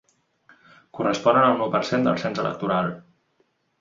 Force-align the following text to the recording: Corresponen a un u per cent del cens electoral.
Corresponen 0.99 1.45
a 1.49 1.51
un 1.57 1.61
u 1.65 1.67
per 1.75 1.81
cent 1.93 2.07
del 2.07 2.19
cens 2.25 2.43
electoral. 2.45 2.91